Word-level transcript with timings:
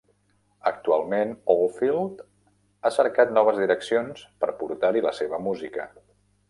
Actualment 0.69 1.33
Oldfield 1.55 2.25
ha 2.81 2.93
cercat 2.99 3.37
noves 3.39 3.63
direccions 3.67 4.27
per 4.45 4.53
portar-hi 4.65 5.07
la 5.11 5.19
seva 5.23 5.45
música. 5.51 5.89